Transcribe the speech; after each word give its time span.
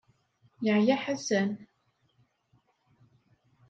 Yeɛya 0.65 0.97
Ḥasan. 1.03 1.49